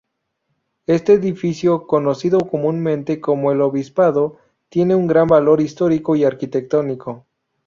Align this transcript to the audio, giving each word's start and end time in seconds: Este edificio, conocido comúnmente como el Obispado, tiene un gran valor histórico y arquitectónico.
Este 0.87 1.13
edificio, 1.13 1.85
conocido 1.85 2.39
comúnmente 2.39 3.21
como 3.21 3.51
el 3.51 3.61
Obispado, 3.61 4.39
tiene 4.69 4.95
un 4.95 5.05
gran 5.05 5.27
valor 5.27 5.61
histórico 5.61 6.15
y 6.15 6.23
arquitectónico. 6.23 7.27